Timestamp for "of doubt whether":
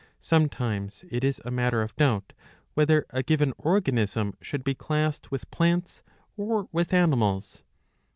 1.83-3.05